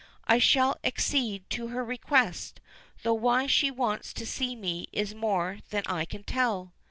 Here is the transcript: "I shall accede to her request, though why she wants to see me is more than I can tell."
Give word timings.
"I 0.25 0.39
shall 0.39 0.79
accede 0.83 1.47
to 1.51 1.67
her 1.67 1.85
request, 1.85 2.59
though 3.03 3.13
why 3.13 3.45
she 3.45 3.69
wants 3.69 4.13
to 4.13 4.25
see 4.25 4.55
me 4.55 4.87
is 4.91 5.13
more 5.13 5.59
than 5.69 5.83
I 5.85 6.05
can 6.05 6.23
tell." 6.23 6.73